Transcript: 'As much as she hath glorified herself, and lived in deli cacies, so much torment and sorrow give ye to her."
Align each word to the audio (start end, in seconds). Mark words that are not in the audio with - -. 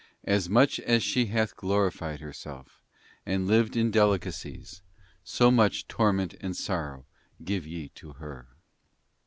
'As 0.23 0.49
much 0.49 0.79
as 0.79 1.03
she 1.03 1.27
hath 1.27 1.55
glorified 1.55 2.21
herself, 2.21 2.81
and 3.23 3.45
lived 3.45 3.75
in 3.77 3.91
deli 3.91 4.17
cacies, 4.17 4.81
so 5.23 5.51
much 5.51 5.87
torment 5.87 6.33
and 6.41 6.55
sorrow 6.57 7.05
give 7.45 7.67
ye 7.67 7.89
to 7.89 8.13
her." 8.13 8.47